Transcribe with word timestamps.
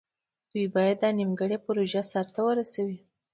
دوی 0.51 0.65
باید 0.75 0.97
دا 1.03 1.09
نیمګړې 1.19 1.57
پروژه 1.65 2.01
سر 2.11 2.25
ته 2.33 2.41
ورسوي. 2.47 2.97